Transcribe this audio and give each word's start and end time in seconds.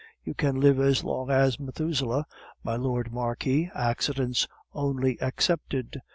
You 0.23 0.33
can 0.33 0.59
live 0.59 0.79
as 0.79 1.03
long 1.03 1.29
as 1.29 1.59
Methuselah, 1.59 2.25
my 2.63 2.75
Lord 2.75 3.13
Marquis, 3.13 3.69
accidents 3.75 4.47
only 4.73 5.19
excepted. 5.21 6.01